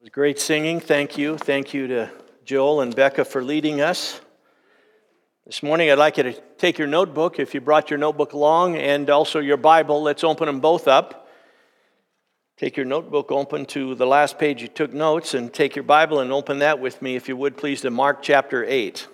[0.00, 0.80] Was great singing.
[0.80, 1.36] Thank you.
[1.36, 2.10] Thank you to
[2.46, 4.18] Joel and Becca for leading us.
[5.44, 8.76] This morning, I'd like you to take your notebook, if you brought your notebook along,
[8.76, 10.02] and also your Bible.
[10.02, 11.28] Let's open them both up.
[12.56, 16.20] Take your notebook open to the last page you took notes, and take your Bible
[16.20, 19.06] and open that with me, if you would, please, to Mark chapter 8.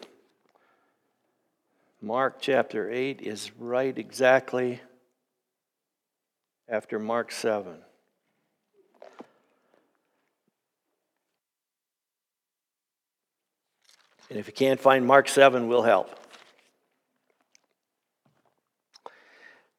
[2.01, 4.81] Mark chapter 8 is right exactly
[6.69, 7.79] after Mark 7.
[14.29, 16.11] And if you can't find Mark 7, we'll help.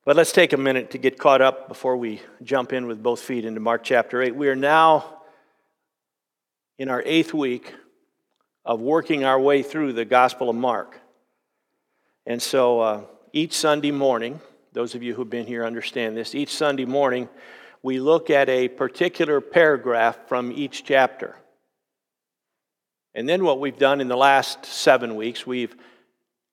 [0.05, 3.19] But let's take a minute to get caught up before we jump in with both
[3.19, 4.35] feet into Mark chapter 8.
[4.35, 5.17] We are now
[6.79, 7.73] in our eighth week
[8.63, 10.97] of working our way through the Gospel of Mark.
[12.25, 13.01] And so uh,
[13.33, 14.39] each Sunday morning,
[14.71, 17.27] those of you who've been here understand this, each Sunday morning,
[17.83, 21.35] we look at a particular paragraph from each chapter.
[23.17, 25.75] And then what we've done in the last seven weeks, we've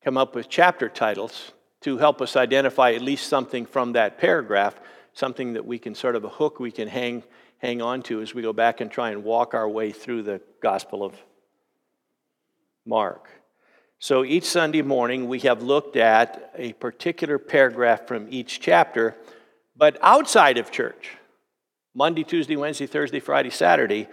[0.02, 4.74] come up with chapter titles to help us identify at least something from that paragraph,
[5.12, 7.22] something that we can sort of a hook we can hang,
[7.58, 10.40] hang on to as we go back and try and walk our way through the
[10.62, 11.14] Gospel of
[12.86, 13.28] Mark.
[13.98, 19.14] So each Sunday morning, we have looked at a particular paragraph from each chapter,
[19.76, 21.10] but outside of church.
[21.94, 24.08] Monday, Tuesday, Wednesday, Thursday, Friday, Saturday,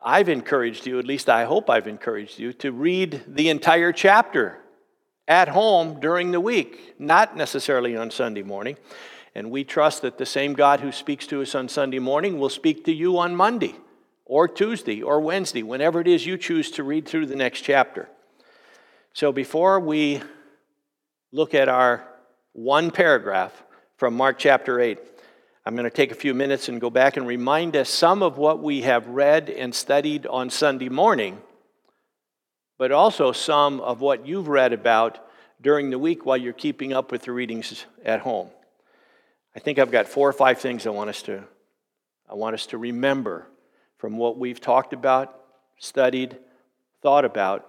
[0.00, 4.58] I've encouraged you, at least I hope I've encouraged you, to read the entire chapter
[5.26, 8.76] at home during the week, not necessarily on Sunday morning.
[9.34, 12.48] And we trust that the same God who speaks to us on Sunday morning will
[12.48, 13.74] speak to you on Monday
[14.24, 18.08] or Tuesday or Wednesday, whenever it is you choose to read through the next chapter.
[19.12, 20.22] So before we
[21.32, 22.06] look at our
[22.52, 23.62] one paragraph
[23.96, 24.98] from Mark chapter 8,
[25.68, 28.38] I'm going to take a few minutes and go back and remind us some of
[28.38, 31.42] what we have read and studied on Sunday morning,
[32.78, 35.18] but also some of what you've read about
[35.60, 38.48] during the week while you're keeping up with the readings at home.
[39.54, 41.44] I think I've got four or five things I want us to
[42.30, 43.46] I want us to remember
[43.98, 45.38] from what we've talked about,
[45.76, 46.38] studied,
[47.02, 47.68] thought about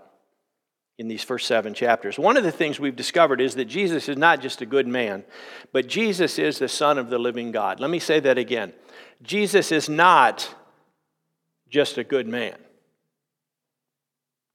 [0.99, 2.19] in these first seven chapters.
[2.19, 5.23] One of the things we've discovered is that Jesus is not just a good man,
[5.71, 7.79] but Jesus is the Son of the living God.
[7.79, 8.73] Let me say that again.
[9.23, 10.53] Jesus is not
[11.69, 12.57] just a good man,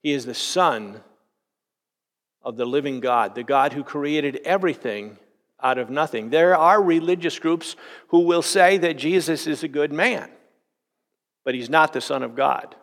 [0.02, 1.00] He is the Son
[2.42, 5.16] of the living God, the God who created everything
[5.62, 6.28] out of nothing.
[6.28, 7.74] There are religious groups
[8.08, 10.30] who will say that Jesus is a good man,
[11.42, 12.76] but He's not the Son of God.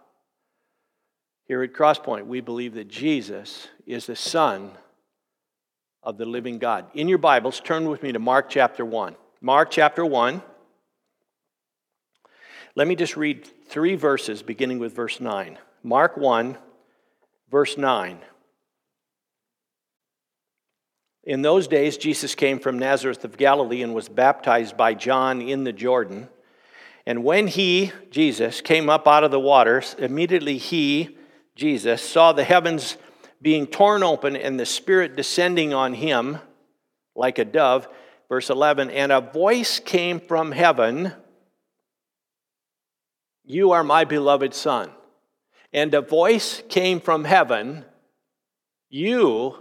[1.51, 4.71] Here at Crosspoint, we believe that Jesus is the Son
[6.01, 6.85] of the living God.
[6.93, 9.17] In your Bibles, turn with me to Mark chapter 1.
[9.41, 10.41] Mark chapter 1.
[12.75, 15.57] Let me just read three verses beginning with verse 9.
[15.83, 16.57] Mark 1,
[17.51, 18.19] verse 9.
[21.25, 25.65] In those days, Jesus came from Nazareth of Galilee and was baptized by John in
[25.65, 26.29] the Jordan.
[27.05, 31.17] And when he, Jesus, came up out of the waters, immediately he,
[31.61, 32.97] Jesus, saw the heavens
[33.39, 36.39] being torn open and the Spirit descending on him
[37.15, 37.87] like a dove.
[38.27, 41.13] Verse 11, and a voice came from heaven
[43.45, 44.89] You are my beloved Son.
[45.71, 47.85] And a voice came from heaven
[48.89, 49.55] You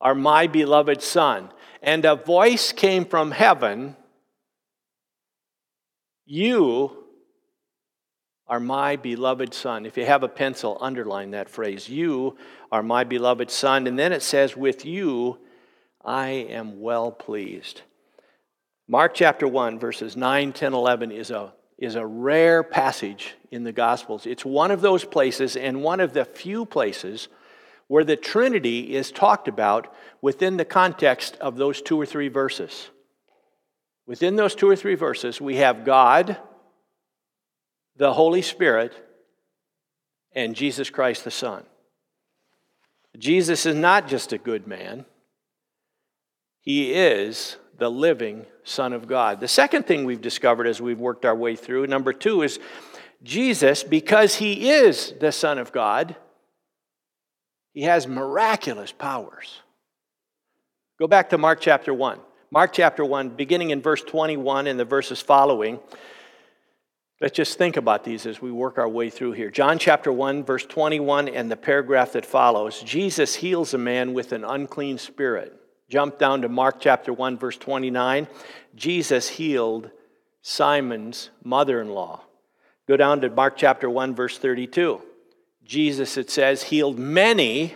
[0.00, 1.52] are my beloved Son.
[1.84, 3.94] And a voice came from heaven
[6.26, 6.99] You
[8.50, 9.86] are my beloved son.
[9.86, 11.88] If you have a pencil, underline that phrase.
[11.88, 12.36] You
[12.72, 13.86] are my beloved son.
[13.86, 15.38] And then it says, With you
[16.04, 17.82] I am well pleased.
[18.88, 23.70] Mark chapter 1, verses 9, 10, 11 is a, is a rare passage in the
[23.70, 24.26] Gospels.
[24.26, 27.28] It's one of those places and one of the few places
[27.86, 32.90] where the Trinity is talked about within the context of those two or three verses.
[34.06, 36.36] Within those two or three verses, we have God
[37.96, 38.94] the Holy Spirit,
[40.32, 41.64] and Jesus Christ the Son.
[43.18, 45.04] Jesus is not just a good man,
[46.60, 49.40] he is the living Son of God.
[49.40, 52.60] The second thing we've discovered as we've worked our way through, number two, is
[53.22, 56.16] Jesus, because he is the Son of God,
[57.72, 59.60] he has miraculous powers.
[60.98, 62.18] Go back to Mark chapter 1.
[62.50, 65.78] Mark chapter 1, beginning in verse 21 and the verses following.
[67.20, 69.50] Let's just think about these as we work our way through here.
[69.50, 74.32] John chapter 1, verse 21, and the paragraph that follows Jesus heals a man with
[74.32, 75.54] an unclean spirit.
[75.90, 78.26] Jump down to Mark chapter 1, verse 29.
[78.74, 79.90] Jesus healed
[80.40, 82.22] Simon's mother in law.
[82.88, 85.02] Go down to Mark chapter 1, verse 32.
[85.62, 87.74] Jesus, it says, healed many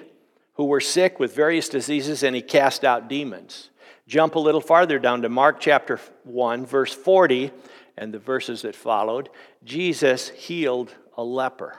[0.55, 3.69] who were sick with various diseases, and he cast out demons.
[4.06, 7.50] Jump a little farther down to Mark chapter 1, verse 40,
[7.96, 9.29] and the verses that followed.
[9.62, 11.76] Jesus healed a leper.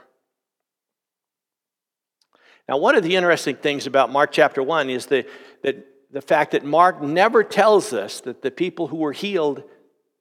[2.67, 5.25] Now, one of the interesting things about Mark chapter 1 is the,
[5.61, 9.63] that the fact that Mark never tells us that the people who were healed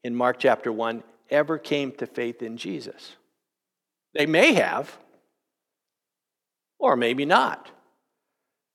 [0.02, 3.16] in Mark chapter 1 ever came to faith in Jesus.
[4.12, 4.98] They may have,
[6.78, 7.70] or maybe not.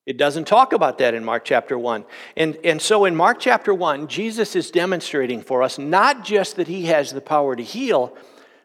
[0.10, 2.04] It doesn't talk about that in Mark chapter 1.
[2.36, 6.68] And, and so in Mark chapter 1, Jesus is demonstrating for us not just that
[6.68, 8.18] he has the power to heal,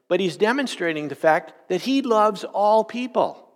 [0.09, 3.47] but he's demonstrating the fact that he loves all people.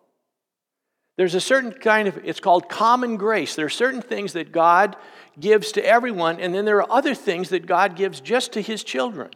[1.16, 3.54] There's a certain kind of, it's called common grace.
[3.54, 4.94] There are certain things that God
[5.40, 8.84] gives to everyone, and then there are other things that God gives just to his
[8.84, 9.30] children.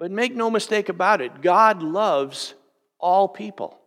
[0.00, 2.54] But make no mistake about it, God loves
[2.98, 3.78] all people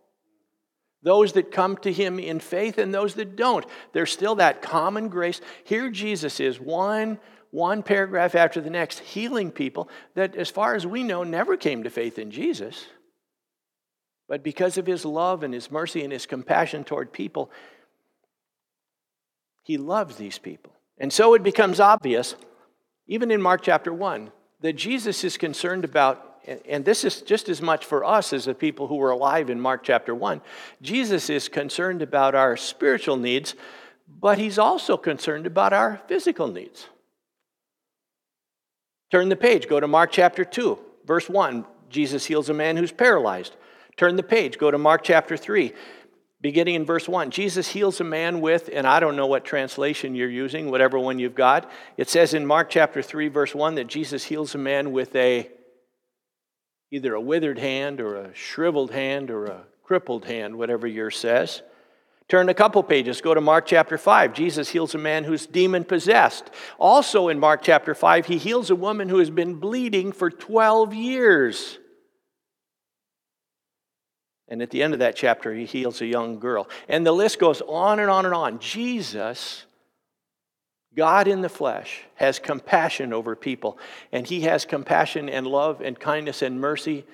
[1.02, 3.66] those that come to him in faith and those that don't.
[3.92, 5.40] There's still that common grace.
[5.64, 7.18] Here Jesus is one
[7.52, 11.82] one paragraph after the next healing people that as far as we know never came
[11.84, 12.86] to faith in Jesus.
[14.26, 17.50] But because of his love and his mercy and his compassion toward people,
[19.62, 20.72] he loves these people.
[20.96, 22.34] And so it becomes obvious,
[23.06, 24.32] even in Mark chapter 1,
[24.62, 26.31] that Jesus is concerned about
[26.68, 29.60] and this is just as much for us as the people who were alive in
[29.60, 30.40] Mark chapter 1.
[30.80, 33.54] Jesus is concerned about our spiritual needs,
[34.20, 36.88] but he's also concerned about our physical needs.
[39.10, 41.64] Turn the page, go to Mark chapter 2, verse 1.
[41.90, 43.54] Jesus heals a man who's paralyzed.
[43.96, 45.72] Turn the page, go to Mark chapter 3,
[46.40, 47.30] beginning in verse 1.
[47.30, 51.18] Jesus heals a man with, and I don't know what translation you're using, whatever one
[51.18, 51.70] you've got.
[51.96, 55.50] It says in Mark chapter 3, verse 1, that Jesus heals a man with a
[56.92, 61.62] either a withered hand or a shriveled hand or a crippled hand, whatever yours says.
[62.28, 64.34] Turn a couple pages, go to Mark chapter 5.
[64.34, 66.50] Jesus heals a man who's demon possessed.
[66.78, 70.94] Also in Mark chapter 5, he heals a woman who has been bleeding for 12
[70.94, 71.78] years.
[74.46, 76.68] And at the end of that chapter, he heals a young girl.
[76.88, 78.58] And the list goes on and on and on.
[78.58, 79.64] Jesus
[80.94, 83.78] God in the flesh has compassion over people,
[84.10, 87.04] and He has compassion and love and kindness and mercy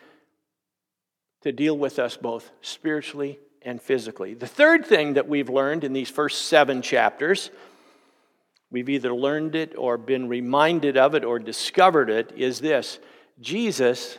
[1.42, 4.34] to deal with us both spiritually and physically.
[4.34, 7.50] The third thing that we've learned in these first seven chapters,
[8.70, 12.98] we've either learned it or been reminded of it or discovered it, is this
[13.40, 14.18] Jesus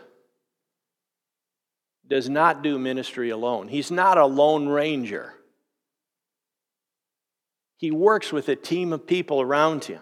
[2.07, 3.67] does not do ministry alone.
[3.67, 5.33] He's not a lone ranger.
[7.79, 10.01] He works with a team of people around him.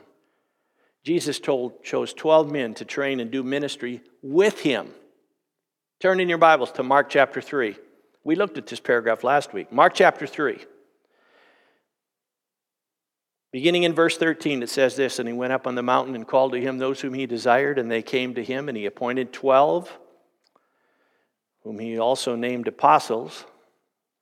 [1.03, 4.89] Jesus told, chose 12 men to train and do ministry with him.
[5.99, 7.77] Turn in your Bibles to Mark chapter 3.
[8.23, 9.71] We looked at this paragraph last week.
[9.71, 10.57] Mark chapter 3.
[13.51, 16.27] Beginning in verse 13, it says this And he went up on the mountain and
[16.27, 19.31] called to him those whom he desired, and they came to him, and he appointed
[19.31, 19.95] 12,
[21.61, 23.45] whom he also named apostles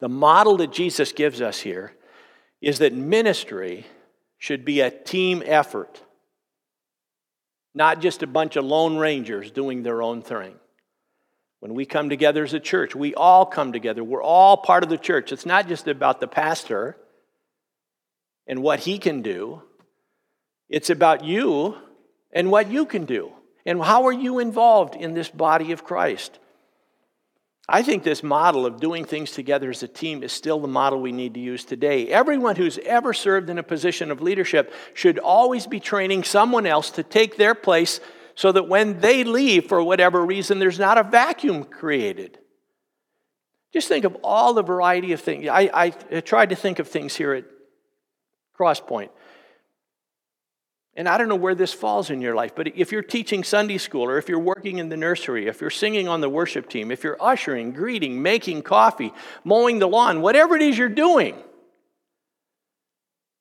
[0.00, 1.92] The model that Jesus gives us here
[2.60, 3.86] is that ministry
[4.38, 6.00] should be a team effort,
[7.74, 10.54] not just a bunch of lone rangers doing their own thing.
[11.60, 14.04] When we come together as a church, we all come together.
[14.04, 15.32] We're all part of the church.
[15.32, 16.96] It's not just about the pastor
[18.46, 19.62] and what he can do,
[20.68, 21.76] it's about you
[22.32, 23.32] and what you can do.
[23.66, 26.38] And how are you involved in this body of Christ?
[27.68, 31.00] I think this model of doing things together as a team is still the model
[31.00, 32.08] we need to use today.
[32.08, 36.90] Everyone who's ever served in a position of leadership should always be training someone else
[36.92, 38.00] to take their place
[38.34, 42.38] so that when they leave for whatever reason, there's not a vacuum created.
[43.72, 45.46] Just think of all the variety of things.
[45.48, 47.44] I, I tried to think of things here at
[48.58, 49.10] Crosspoint.
[50.98, 53.78] And I don't know where this falls in your life, but if you're teaching Sunday
[53.78, 56.90] school, or if you're working in the nursery, if you're singing on the worship team,
[56.90, 59.12] if you're ushering, greeting, making coffee,
[59.44, 61.36] mowing the lawn, whatever it is you're doing,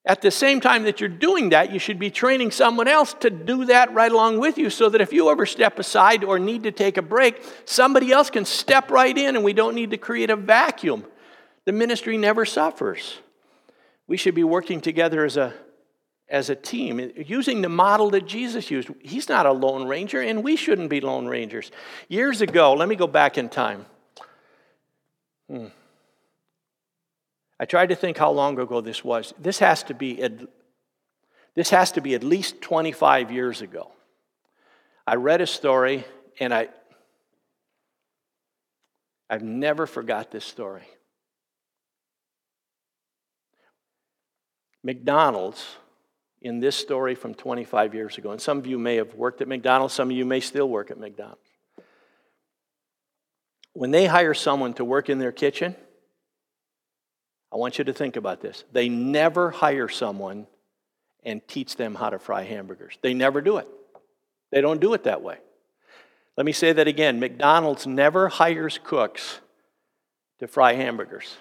[0.07, 3.29] At the same time that you're doing that, you should be training someone else to
[3.29, 6.63] do that right along with you so that if you ever step aside or need
[6.63, 9.97] to take a break, somebody else can step right in and we don't need to
[9.97, 11.05] create a vacuum.
[11.65, 13.17] The ministry never suffers.
[14.07, 15.53] We should be working together as a,
[16.29, 18.89] as a team, using the model that Jesus used.
[19.01, 21.71] He's not a lone ranger, and we shouldn't be lone rangers.
[22.09, 23.85] Years ago, let me go back in time.
[25.49, 25.67] Hmm.
[27.59, 29.33] I tried to think how long ago this was.
[29.39, 30.33] This has to be at,
[31.55, 33.91] this has to be at least 25 years ago.
[35.07, 36.05] I read a story
[36.39, 36.67] and I
[39.29, 40.87] I've never forgot this story.
[44.83, 45.65] McDonald's
[46.41, 49.47] in this story from 25 years ago, and some of you may have worked at
[49.47, 51.41] McDonald's, some of you may still work at McDonald's.
[53.73, 55.75] When they hire someone to work in their kitchen,
[57.51, 58.63] I want you to think about this.
[58.71, 60.47] They never hire someone
[61.23, 62.97] and teach them how to fry hamburgers.
[63.01, 63.67] They never do it.
[64.51, 65.37] They don't do it that way.
[66.37, 69.39] Let me say that again McDonald's never hires cooks
[70.39, 71.35] to fry hamburgers.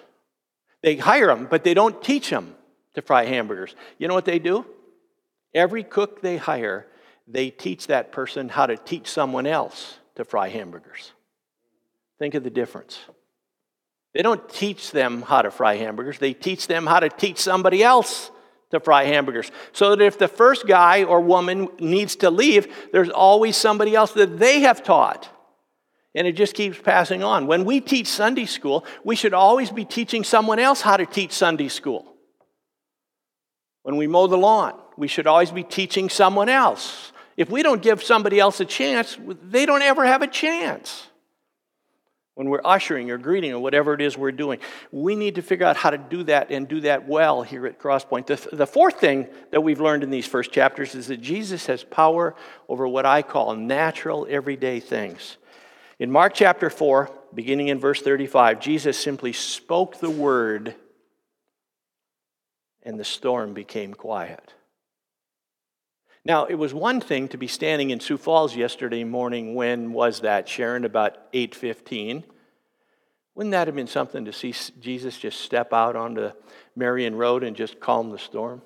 [0.81, 2.55] They hire them, but they don't teach them
[2.95, 3.75] to fry hamburgers.
[3.97, 4.65] You know what they do?
[5.53, 6.87] Every cook they hire,
[7.27, 11.11] they teach that person how to teach someone else to fry hamburgers.
[12.19, 12.99] Think of the difference.
[14.13, 17.83] They don't teach them how to fry hamburgers, they teach them how to teach somebody
[17.83, 18.31] else
[18.71, 19.51] to fry hamburgers.
[19.71, 24.11] So that if the first guy or woman needs to leave, there's always somebody else
[24.13, 25.29] that they have taught.
[26.15, 27.45] And it just keeps passing on.
[27.45, 31.31] When we teach Sunday school, we should always be teaching someone else how to teach
[31.31, 32.11] Sunday school.
[33.83, 37.11] When we mow the lawn, we should always be teaching someone else.
[37.37, 41.07] If we don't give somebody else a chance, they don't ever have a chance
[42.37, 44.59] when we're ushering or greeting or whatever it is we're doing.
[44.91, 47.79] We need to figure out how to do that and do that well here at
[47.79, 48.27] Crosspoint.
[48.27, 51.83] The, the fourth thing that we've learned in these first chapters is that Jesus has
[51.83, 52.35] power
[52.69, 55.37] over what I call natural, everyday things.
[55.97, 60.75] In Mark chapter 4, beginning in verse 35, Jesus simply spoke the word
[62.83, 64.53] and the storm became quiet.
[66.27, 69.55] Now, it was one thing to be standing in Sioux Falls yesterday morning.
[69.55, 70.83] When was that, Sharon?
[70.83, 72.25] About 8:15.
[73.33, 76.31] Wouldn't that have been something to see Jesus just step out onto
[76.75, 78.61] Marion Road and just calm the storm?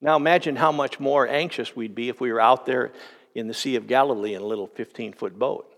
[0.00, 2.92] Now imagine how much more anxious we'd be if we were out there
[3.34, 5.74] in the Sea of Galilee in a little 15 foot boat.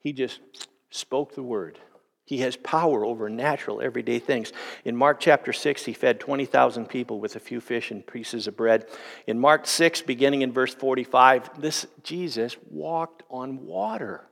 [0.00, 0.40] He just
[0.88, 1.78] spoke the word.
[2.26, 4.52] He has power over natural, everyday things.
[4.84, 8.56] In Mark chapter 6, he fed 20,000 people with a few fish and pieces of
[8.56, 8.86] bread.
[9.26, 14.26] In Mark 6, beginning in verse 45, this Jesus walked on water.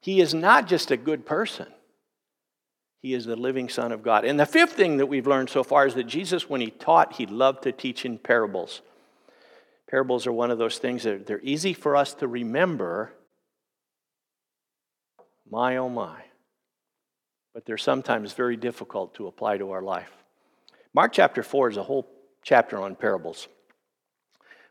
[0.00, 1.68] He is not just a good person,
[3.00, 4.24] he is the living Son of God.
[4.24, 7.14] And the fifth thing that we've learned so far is that Jesus, when he taught,
[7.14, 8.80] he loved to teach in parables.
[9.88, 13.12] Parables are one of those things that they're easy for us to remember
[15.52, 16.16] my, oh my.
[17.52, 20.10] But they're sometimes very difficult to apply to our life.
[20.94, 22.08] Mark chapter 4 is a whole
[22.42, 23.48] chapter on parables.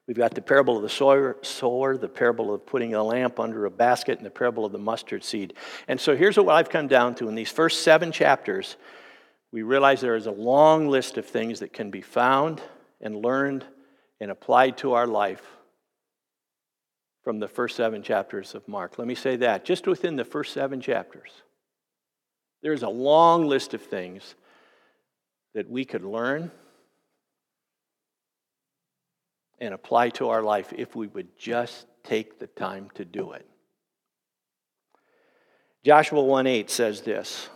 [0.08, 3.72] We've got the parable of the sower, the parable of putting a lamp under a
[3.72, 5.54] basket, and the parable of the mustard seed.
[5.88, 7.30] And so here's what I've come down to.
[7.30, 8.76] In these first seven chapters,
[9.52, 12.60] we realize there is a long list of things that can be found
[13.00, 13.66] and learned
[14.20, 15.44] and applied to our life
[17.24, 18.98] from the first seven chapters of Mark.
[18.98, 19.64] Let me say that.
[19.64, 21.32] Just within the first seven chapters,
[22.62, 24.36] there's a long list of things
[25.54, 26.52] that we could learn
[29.60, 33.46] and apply to our life if we would just take the time to do it.
[35.84, 37.50] Joshua 1 8 says this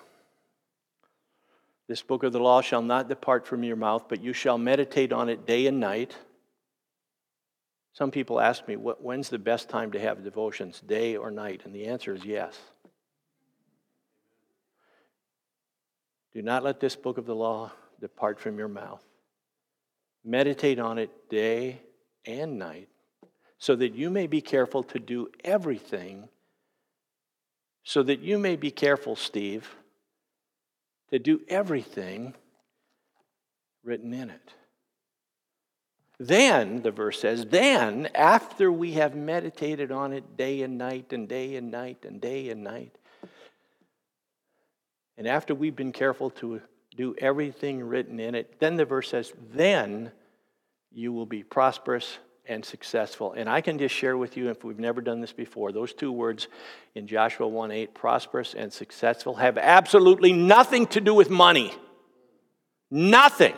[1.88, 5.12] This book of the law shall not depart from your mouth, but you shall meditate
[5.12, 6.16] on it day and night
[7.96, 11.62] some people ask me, when's the best time to have devotions, day or night?
[11.64, 12.60] And the answer is yes.
[16.34, 17.72] Do not let this book of the law
[18.02, 19.02] depart from your mouth.
[20.26, 21.82] Meditate on it day
[22.26, 22.90] and night
[23.60, 26.28] so that you may be careful to do everything,
[27.86, 29.74] so that you may be careful, Steve,
[31.12, 32.34] to do everything
[33.86, 34.54] written in it.
[36.20, 41.28] Then, the verse says, then, after we have meditated on it day and night and
[41.28, 42.98] day and night and day and night,
[45.18, 46.62] and after we've been careful to
[46.96, 50.12] do everything written in it, then the verse says, then
[50.92, 52.18] you will be prosperous
[52.48, 53.34] and successful.
[53.34, 56.12] And I can just share with you, if we've never done this before, those two
[56.12, 56.48] words
[56.94, 61.74] in Joshua 1 8, prosperous and successful, have absolutely nothing to do with money.
[62.92, 63.56] Nothing.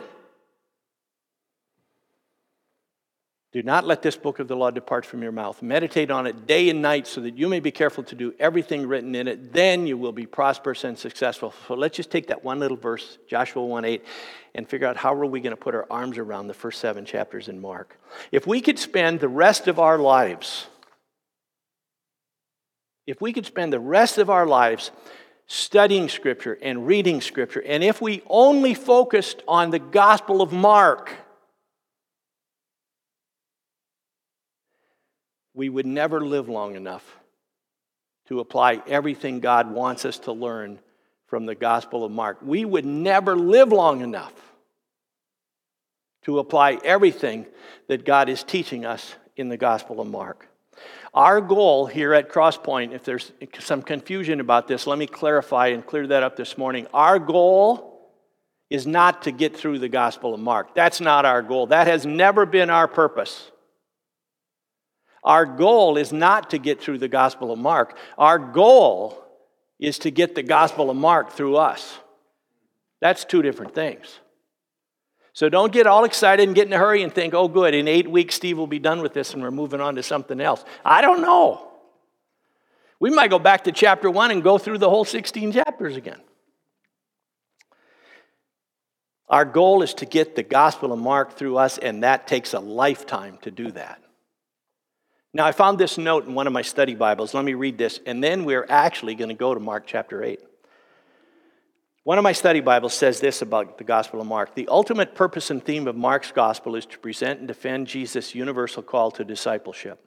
[3.50, 5.62] Do not let this book of the law depart from your mouth.
[5.62, 8.86] Meditate on it day and night so that you may be careful to do everything
[8.86, 9.54] written in it.
[9.54, 11.54] Then you will be prosperous and successful.
[11.66, 14.04] So let's just take that one little verse, Joshua 1 8,
[14.54, 17.06] and figure out how are we going to put our arms around the first seven
[17.06, 17.98] chapters in Mark.
[18.32, 20.66] If we could spend the rest of our lives,
[23.06, 24.90] if we could spend the rest of our lives
[25.46, 31.14] studying Scripture and reading Scripture, and if we only focused on the Gospel of Mark,
[35.58, 37.18] we would never live long enough
[38.28, 40.78] to apply everything God wants us to learn
[41.26, 42.38] from the Gospel of Mark.
[42.40, 44.32] We would never live long enough
[46.22, 47.44] to apply everything
[47.88, 50.46] that God is teaching us in the Gospel of Mark.
[51.12, 55.84] Our goal here at Crosspoint, if there's some confusion about this, let me clarify and
[55.84, 56.86] clear that up this morning.
[56.94, 58.12] Our goal
[58.70, 60.76] is not to get through the Gospel of Mark.
[60.76, 61.66] That's not our goal.
[61.66, 63.50] That has never been our purpose.
[65.28, 67.98] Our goal is not to get through the Gospel of Mark.
[68.16, 69.22] Our goal
[69.78, 71.98] is to get the Gospel of Mark through us.
[73.02, 74.20] That's two different things.
[75.34, 77.86] So don't get all excited and get in a hurry and think, oh, good, in
[77.86, 80.64] eight weeks, Steve will be done with this and we're moving on to something else.
[80.82, 81.72] I don't know.
[82.98, 86.22] We might go back to chapter one and go through the whole 16 chapters again.
[89.28, 92.60] Our goal is to get the Gospel of Mark through us, and that takes a
[92.60, 94.02] lifetime to do that.
[95.34, 97.34] Now, I found this note in one of my study Bibles.
[97.34, 100.40] Let me read this, and then we're actually going to go to Mark chapter 8.
[102.04, 105.50] One of my study Bibles says this about the Gospel of Mark The ultimate purpose
[105.50, 110.02] and theme of Mark's Gospel is to present and defend Jesus' universal call to discipleship.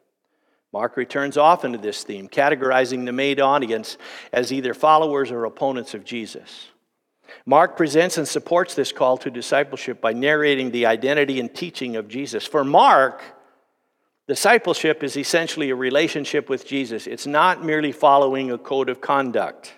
[0.73, 3.97] Mark returns often to this theme, categorizing the made audience
[4.33, 6.69] as either followers or opponents of Jesus.
[7.45, 12.07] Mark presents and supports this call to discipleship by narrating the identity and teaching of
[12.07, 12.47] Jesus.
[12.47, 13.21] For Mark,
[14.31, 19.73] Discipleship is essentially a relationship with Jesus, it's not merely following a code of conduct.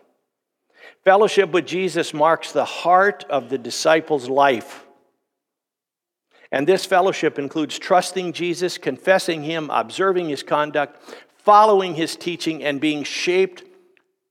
[1.03, 4.86] Fellowship with Jesus marks the heart of the disciple's life.
[6.51, 11.01] And this fellowship includes trusting Jesus, confessing Him, observing His conduct,
[11.39, 13.63] following His teaching, and being shaped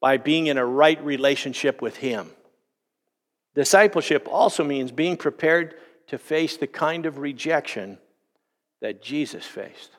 [0.00, 2.30] by being in a right relationship with Him.
[3.56, 5.74] Discipleship also means being prepared
[6.06, 7.98] to face the kind of rejection
[8.80, 9.90] that Jesus faced.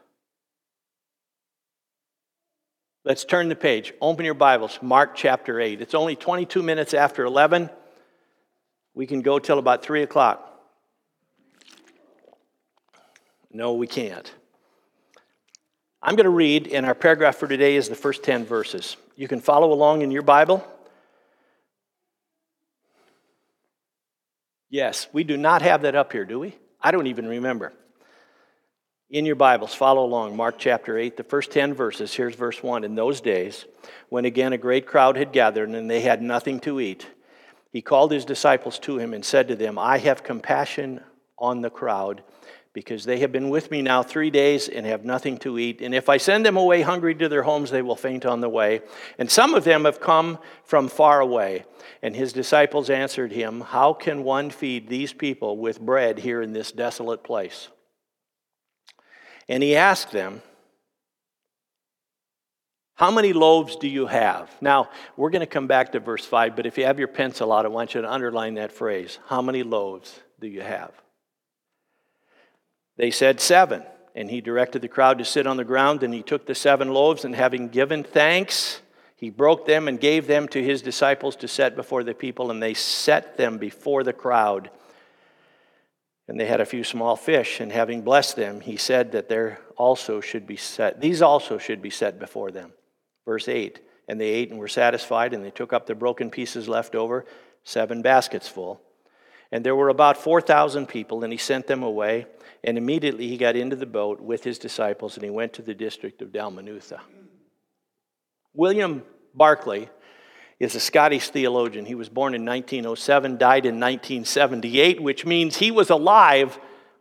[3.06, 3.94] Let's turn the page.
[4.00, 5.82] Open your Bibles, Mark chapter 8.
[5.82, 7.70] It's only 22 minutes after 11.
[8.94, 10.50] We can go till about 3 o'clock.
[13.52, 14.32] No, we can't.
[16.02, 18.96] I'm going to read, and our paragraph for today is the first 10 verses.
[19.18, 20.66] You can follow along in your Bible.
[24.70, 26.56] Yes, we do not have that up here, do we?
[26.82, 27.74] I don't even remember
[29.14, 30.36] in your Bibles, follow along.
[30.36, 32.16] Mark chapter 8, the first 10 verses.
[32.16, 32.84] Here's verse 1.
[32.84, 33.66] In those days,
[34.10, 37.06] when again a great crowd had gathered and they had nothing to eat,
[37.72, 41.00] he called his disciples to him and said to them, I have compassion
[41.38, 42.24] on the crowd
[42.74, 45.80] because they have been with me now three days and have nothing to eat.
[45.82, 48.50] And if I send them away hungry to their homes, they will faint on the
[48.50, 48.82] way.
[49.20, 51.66] And some of them have come from far away.
[52.02, 56.52] And his disciples answered him, How can one feed these people with bread here in
[56.52, 57.68] this desolate place?
[59.48, 60.42] And he asked them,
[62.96, 64.50] How many loaves do you have?
[64.62, 67.52] Now, we're going to come back to verse 5, but if you have your pencil
[67.52, 69.20] out, I want you to underline that phrase.
[69.28, 70.92] How many loaves do you have?
[72.98, 73.84] They said, Seven.
[74.16, 76.94] And he directed the crowd to sit on the ground, and he took the seven
[76.94, 78.80] loaves, and having given thanks,
[79.16, 82.62] he broke them and gave them to his disciples to set before the people, and
[82.62, 84.70] they set them before the crowd.
[86.28, 89.60] And they had a few small fish, and having blessed them, he said that there
[89.76, 92.72] also should be set, these also should be set before them.
[93.26, 96.70] Verse 8 And they ate and were satisfied, and they took up the broken pieces
[96.70, 97.26] left over,
[97.64, 98.82] seven baskets full.
[99.52, 102.26] And there were about 4,000 people, and he sent them away.
[102.64, 105.76] And immediately he got into the boat with his disciples, and he went to the
[105.76, 107.00] district of Dalmanutha.
[108.54, 109.04] William
[109.36, 109.90] Barclay
[110.60, 111.86] is a Scottish theologian.
[111.86, 116.60] He was born in 1907, died in 1978, which means he was alive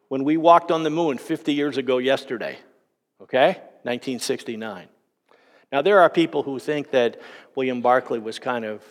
[0.09, 2.59] when we walked on the moon 50 years ago yesterday.
[3.21, 3.59] Okay?
[3.85, 4.89] 1969.
[5.71, 7.21] Now, there are people who think that
[7.55, 8.83] William Barclay was kind of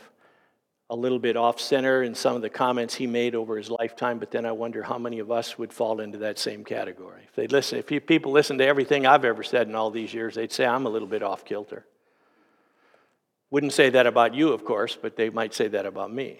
[0.89, 4.19] a little bit off center in some of the comments he made over his lifetime,
[4.19, 7.21] but then I wonder how many of us would fall into that same category.
[7.29, 10.35] If they listen, if people listen to everything I've ever said in all these years,
[10.35, 11.85] they'd say I'm a little bit off kilter.
[13.51, 16.39] Wouldn't say that about you, of course, but they might say that about me.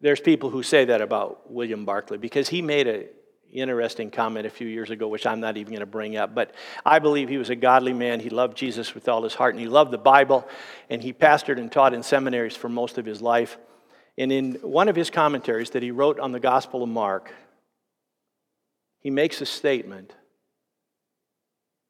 [0.00, 3.06] There's people who say that about William Barclay because he made an
[3.50, 6.34] interesting comment a few years ago, which I'm not even going to bring up.
[6.34, 8.20] But I believe he was a godly man.
[8.20, 10.46] He loved Jesus with all his heart, and he loved the Bible,
[10.90, 13.56] and he pastored and taught in seminaries for most of his life.
[14.18, 17.32] And in one of his commentaries that he wrote on the Gospel of Mark,
[18.98, 20.14] he makes a statement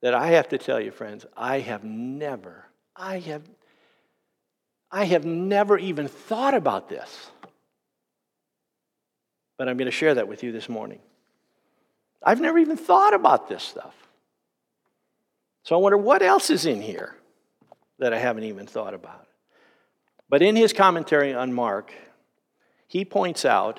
[0.02, 3.42] that I have to tell you, friends, I have never, I have,
[4.90, 7.30] I have never even thought about this.
[9.56, 10.98] But I'm going to share that with you this morning.
[12.22, 13.94] I've never even thought about this stuff.
[15.62, 17.14] So I wonder what else is in here
[18.00, 19.28] that I haven't even thought about.
[20.28, 21.92] But in his commentary on Mark,
[22.88, 23.78] he points out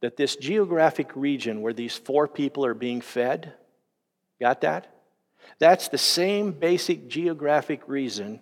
[0.00, 3.52] that this geographic region where these four people are being fed,
[4.40, 4.95] got that?
[5.58, 8.40] That's the same basic geographic reason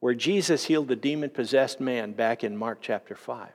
[0.00, 3.48] where Jesus healed the demon possessed man back in Mark chapter 5.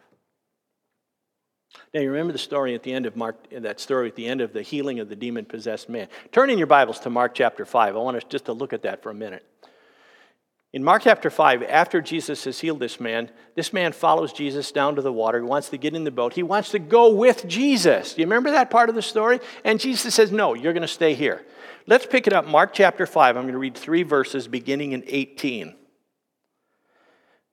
[1.94, 4.42] Now, you remember the story at the end of Mark, that story at the end
[4.42, 6.08] of the healing of the demon possessed man.
[6.32, 7.96] Turn in your Bibles to Mark chapter 5.
[7.96, 9.46] I want us just to look at that for a minute.
[10.72, 14.96] In Mark chapter 5, after Jesus has healed this man, this man follows Jesus down
[14.96, 15.40] to the water.
[15.40, 16.34] He wants to get in the boat.
[16.34, 18.14] He wants to go with Jesus.
[18.14, 19.40] Do you remember that part of the story?
[19.64, 21.44] And Jesus says, No, you're going to stay here.
[21.90, 23.36] Let's pick it up, Mark chapter 5.
[23.36, 25.74] I'm going to read three verses beginning in 18.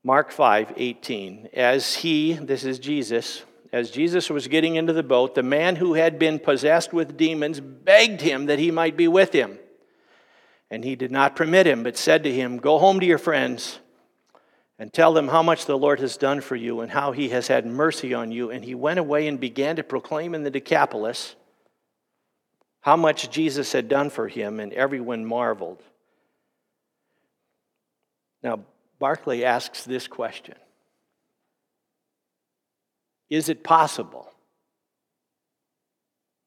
[0.05, 1.49] Mark 5, 18.
[1.55, 5.95] As he, this is Jesus, as Jesus was getting into the boat, the man who
[5.95, 9.59] had been possessed with demons begged him that he might be with him.
[10.71, 13.79] And he did not permit him, but said to him, Go home to your friends
[14.79, 17.49] and tell them how much the Lord has done for you and how he has
[17.49, 18.51] had mercy on you.
[18.51, 21.37] And he went away and began to proclaim in the Decapolis
[22.87, 25.83] how much Jesus had done for him, and everyone marveled.
[28.45, 28.61] Now,
[29.01, 30.55] Barclay asks this question
[33.29, 34.31] Is it possible?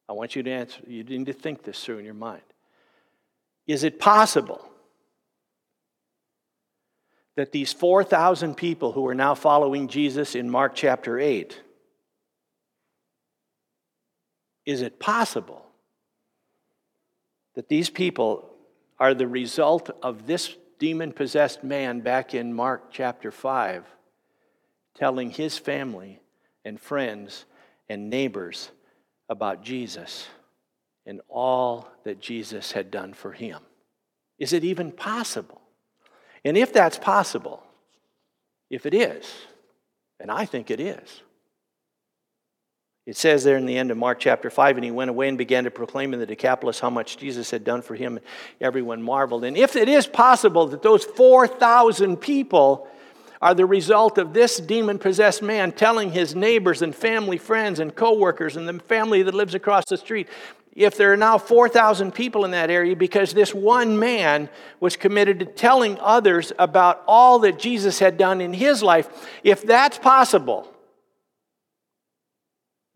[0.08, 2.42] I want you to answer, you need to think this through in your mind.
[3.68, 4.66] Is it possible
[7.36, 11.62] that these 4,000 people who are now following Jesus in Mark chapter 8,
[14.66, 15.66] is it possible
[17.60, 18.50] that these people
[19.00, 23.84] are the result of this demon possessed man back in Mark chapter 5
[24.96, 26.22] telling his family
[26.64, 27.44] and friends
[27.90, 28.72] and neighbors
[29.28, 30.30] about Jesus
[31.06, 33.60] and all that Jesus had done for him.
[34.38, 35.60] Is it even possible?
[36.46, 37.62] And if that's possible,
[38.70, 39.30] if it is,
[40.18, 41.24] and I think it is,
[43.10, 45.36] it says there in the end of Mark chapter 5, and he went away and
[45.36, 48.18] began to proclaim in the Decapolis how much Jesus had done for him.
[48.18, 48.26] and
[48.62, 49.46] Everyone marveled.
[49.46, 52.88] And if it is possible that those 4,000 people
[53.42, 57.96] are the result of this demon possessed man telling his neighbors and family, friends, and
[57.96, 60.28] co workers, and the family that lives across the street,
[60.76, 65.40] if there are now 4,000 people in that area because this one man was committed
[65.40, 69.10] to telling others about all that Jesus had done in his life,
[69.44, 70.72] if that's possible,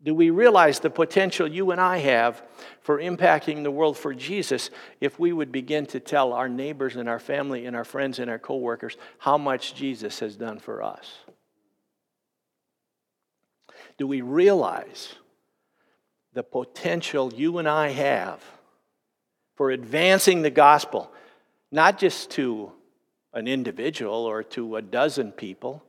[0.04, 2.42] do we realize the potential you and I have
[2.82, 4.68] for impacting the world for Jesus
[5.00, 8.30] if we would begin to tell our neighbors and our family and our friends and
[8.30, 11.10] our coworkers how much Jesus has done for us?
[13.96, 15.14] Do we realize
[16.34, 18.44] the potential you and I have
[19.54, 21.10] for advancing the gospel,
[21.72, 22.72] not just to
[23.32, 25.82] an individual or to a dozen people?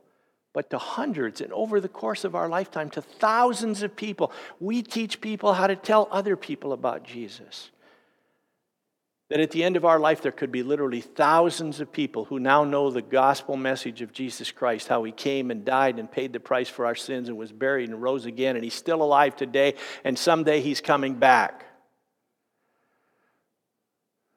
[0.56, 4.32] But to hundreds and over the course of our lifetime to thousands of people.
[4.58, 7.70] We teach people how to tell other people about Jesus.
[9.28, 12.40] That at the end of our life, there could be literally thousands of people who
[12.40, 16.32] now know the gospel message of Jesus Christ, how he came and died and paid
[16.32, 19.36] the price for our sins and was buried and rose again, and he's still alive
[19.36, 21.66] today, and someday he's coming back.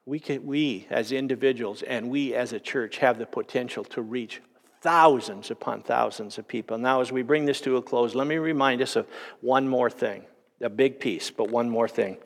[0.06, 4.42] We, can, we as individuals and we as a church have the potential to reach
[4.82, 6.78] thousands upon thousands of people.
[6.78, 9.08] Now, as we bring this to a close, let me remind us of
[9.42, 10.24] one more thing.
[10.62, 12.18] A big piece, but one more thing.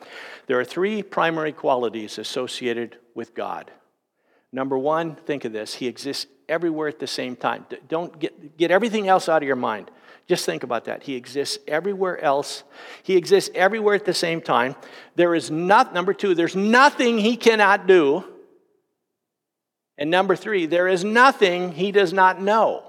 [0.48, 3.72] There are three primary qualities associated with God.
[4.52, 7.66] Number one, think of this He exists everywhere at the same time.
[7.88, 9.89] Don't get, get everything else out of your mind.
[10.28, 11.04] Just think about that.
[11.04, 12.63] He exists everywhere else.
[13.04, 14.76] He exists everywhere at the same time.
[15.16, 18.24] There is not, number two, there's nothing He cannot do.
[19.97, 22.84] And number three, there is nothing he does not know.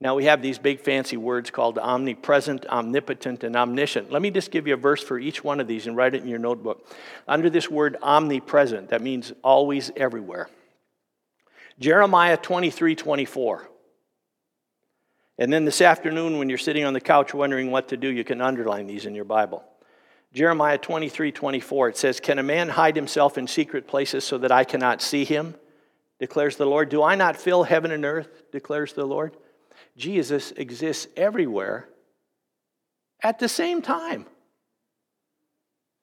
[0.00, 4.12] Now we have these big fancy words called omnipresent, omnipotent, and omniscient.
[4.12, 6.22] Let me just give you a verse for each one of these and write it
[6.22, 6.86] in your notebook.
[7.26, 10.48] Under this word omnipresent, that means always everywhere.
[11.80, 13.68] Jeremiah 23 24.
[15.40, 18.24] And then this afternoon, when you're sitting on the couch wondering what to do, you
[18.24, 19.64] can underline these in your Bible.
[20.32, 24.52] Jeremiah 23 24, it says, Can a man hide himself in secret places so that
[24.52, 25.54] I cannot see him?
[26.18, 26.88] declares the Lord.
[26.88, 28.50] Do I not fill heaven and earth?
[28.50, 29.36] declares the Lord.
[29.96, 31.88] Jesus exists everywhere
[33.22, 34.26] at the same time.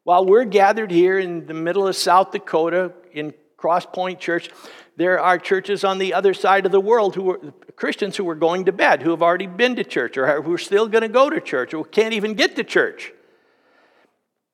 [0.04, 4.50] While we're gathered here in the middle of South Dakota in Cross Point Church,
[4.98, 7.40] there are churches on the other side of the world who are
[7.76, 10.60] Christians who are going to bed, who have already been to church, or who are
[10.60, 13.12] still going to go to church, or can't even get to church.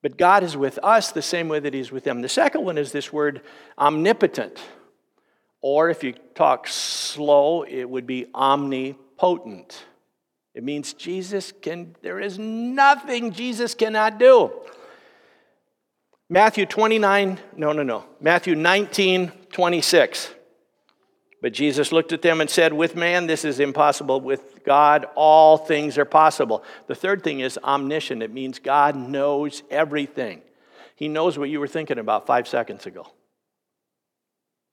[0.02, 2.22] But God is with us the same way that He's with them.
[2.22, 3.42] The second one is this word
[3.78, 4.60] omnipotent.
[5.62, 9.86] Or if you talk slow, it would be omnipotent.
[10.54, 14.52] It means Jesus can, there is nothing Jesus cannot do.
[16.30, 18.06] Matthew 29, no, no, no.
[18.20, 20.34] Matthew 19, 26.
[21.42, 24.22] But Jesus looked at them and said, With man, this is impossible.
[24.22, 26.64] With God, all things are possible.
[26.88, 28.22] The third thing is omniscient.
[28.22, 30.42] It means God knows everything.
[30.96, 33.08] He knows what you were thinking about five seconds ago.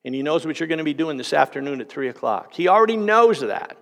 [0.05, 2.53] And He knows what you're going to be doing this afternoon at 3 o'clock.
[2.53, 3.79] He already knows that.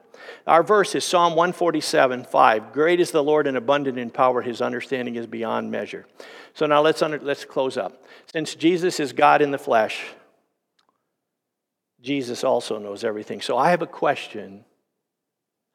[0.46, 2.72] Our verse is Psalm 147 5.
[2.72, 6.06] Great is the Lord and abundant in power, His understanding is beyond measure.
[6.54, 8.04] So now let's, under, let's close up.
[8.32, 10.04] Since Jesus is God in the flesh,
[12.00, 13.40] Jesus also knows everything.
[13.40, 14.64] So I have a question.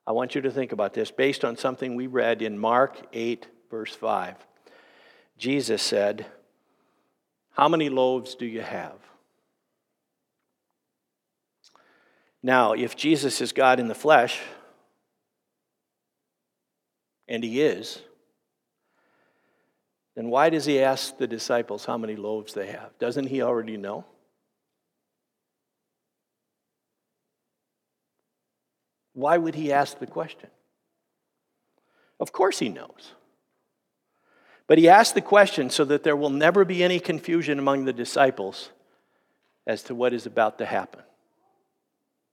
[0.05, 3.47] I want you to think about this based on something we read in Mark 8,
[3.69, 4.35] verse 5.
[5.37, 6.25] Jesus said,
[7.51, 8.95] How many loaves do you have?
[12.43, 14.39] Now, if Jesus is God in the flesh,
[17.27, 17.99] and he is,
[20.15, 22.97] then why does he ask the disciples how many loaves they have?
[22.99, 24.05] Doesn't he already know?
[29.13, 30.49] Why would he ask the question?
[32.19, 33.13] Of course he knows.
[34.67, 37.93] But he asked the question so that there will never be any confusion among the
[37.93, 38.69] disciples
[39.67, 41.01] as to what is about to happen.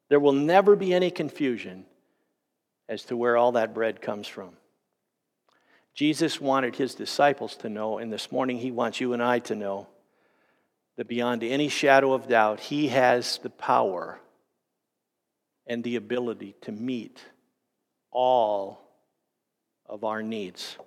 [0.09, 1.85] There will never be any confusion
[2.89, 4.51] as to where all that bread comes from.
[5.95, 9.57] Jesus wanted his disciples to know, and this morning he wants you and I to
[9.57, 9.89] know
[10.97, 14.21] that beyond any shadow of doubt, he has the power
[15.69, 17.23] and the ability to meet
[18.11, 18.81] all
[19.87, 20.79] of our needs.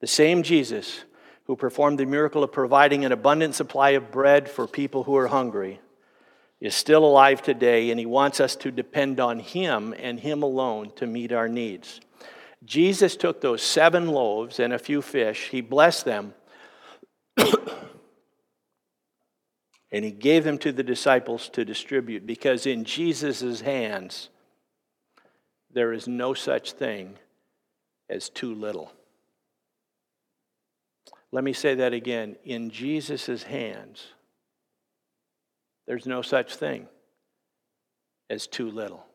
[0.00, 1.04] The same Jesus
[1.44, 5.28] who performed the miracle of providing an abundant supply of bread for people who are
[5.28, 5.80] hungry
[6.60, 10.90] is still alive today, and he wants us to depend on him and him alone
[10.96, 12.00] to meet our needs.
[12.64, 16.34] Jesus took those seven loaves and a few fish, he blessed them,
[19.96, 24.28] and he gave them to the disciples to distribute because in Jesus' hands
[25.72, 27.16] there is no such thing
[28.10, 28.92] as too little.
[31.32, 32.36] Let me say that again.
[32.44, 34.08] In Jesus' hands,
[35.86, 36.88] there's no such thing
[38.28, 39.05] as too little.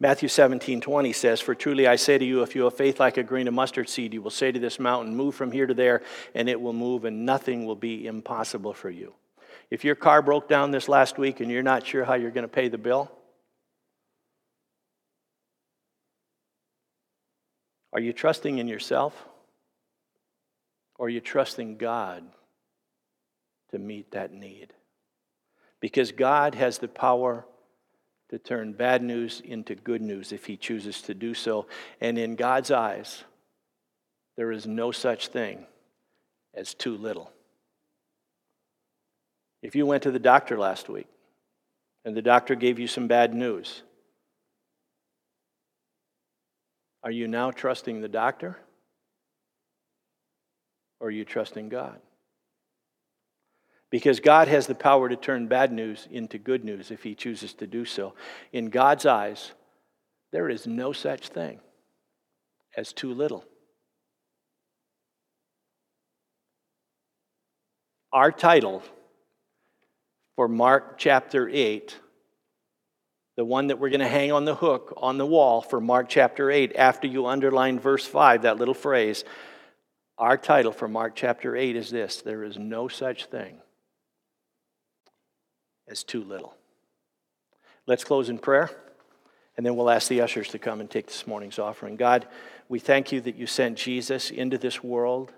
[0.00, 3.16] Matthew 17, 20 says, For truly I say to you, if you have faith like
[3.16, 5.74] a grain of mustard seed, you will say to this mountain, Move from here to
[5.74, 6.02] there,
[6.34, 9.14] and it will move, and nothing will be impossible for you.
[9.70, 12.42] If your car broke down this last week and you're not sure how you're going
[12.42, 13.10] to pay the bill,
[17.92, 19.26] are you trusting in yourself?
[20.98, 22.24] Or are you trusting God
[23.70, 24.72] to meet that need.
[25.80, 27.46] Because God has the power
[28.30, 31.66] to turn bad news into good news if He chooses to do so.
[32.00, 33.24] And in God's eyes,
[34.36, 35.66] there is no such thing
[36.54, 37.30] as too little.
[39.62, 41.08] If you went to the doctor last week
[42.04, 43.82] and the doctor gave you some bad news,
[47.02, 48.58] are you now trusting the doctor?
[50.98, 52.00] Or are you trusting God?
[53.90, 57.54] Because God has the power to turn bad news into good news if He chooses
[57.54, 58.14] to do so.
[58.52, 59.52] In God's eyes,
[60.32, 61.60] there is no such thing
[62.76, 63.44] as too little.
[68.12, 68.82] Our title
[70.36, 71.96] for Mark chapter 8,
[73.36, 76.08] the one that we're going to hang on the hook on the wall for Mark
[76.08, 79.24] chapter 8, after you underline verse 5, that little phrase,
[80.18, 83.60] our title for Mark chapter 8 is this There is no such thing
[85.88, 86.54] as too little.
[87.86, 88.70] Let's close in prayer.
[89.56, 91.96] And then we'll ask the ushers to come and take this morning's offering.
[91.96, 92.26] God,
[92.68, 95.32] we thank you that you sent Jesus into this world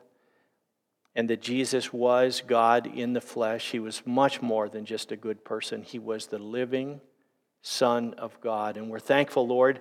[1.15, 3.71] and that Jesus was God in the flesh.
[3.71, 7.01] He was much more than just a good person, He was the living
[7.63, 8.77] Son of God.
[8.77, 9.81] And we're thankful, Lord,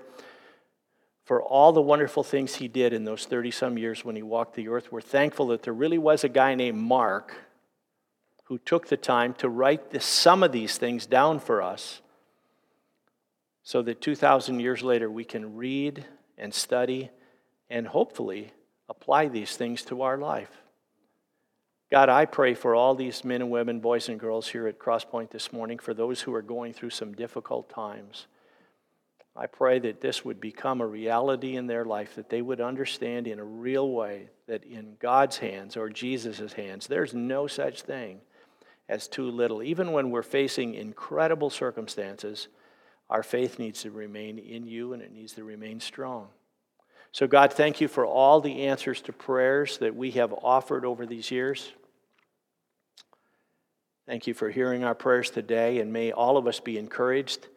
[1.25, 4.55] for all the wonderful things He did in those 30 some years when He walked
[4.55, 4.91] the earth.
[4.91, 7.35] We're thankful that there really was a guy named Mark
[8.47, 12.01] who took the time to write the, some of these things down for us
[13.61, 16.05] so that 2,000 years later we can read
[16.37, 17.09] and study
[17.69, 18.53] and hopefully
[18.87, 20.61] apply these things to our life.
[21.91, 25.31] God, I pray for all these men and women, boys and girls here at Crosspoint
[25.31, 28.27] this morning, for those who are going through some difficult times.
[29.35, 33.27] I pray that this would become a reality in their life, that they would understand
[33.27, 38.21] in a real way that in God's hands or Jesus' hands, there's no such thing
[38.89, 39.61] as too little.
[39.61, 42.47] Even when we're facing incredible circumstances,
[43.09, 46.27] our faith needs to remain in you and it needs to remain strong.
[47.11, 51.05] So, God, thank you for all the answers to prayers that we have offered over
[51.05, 51.71] these years.
[54.05, 57.47] Thank you for hearing our prayers today, and may all of us be encouraged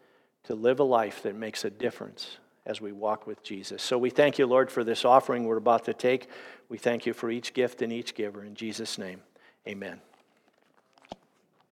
[0.44, 3.82] to live a life that makes a difference as we walk with Jesus.
[3.82, 6.28] So we thank you, Lord, for this offering we're about to take.
[6.68, 8.44] We thank you for each gift and each giver.
[8.44, 9.22] In Jesus' name,
[9.66, 10.00] amen.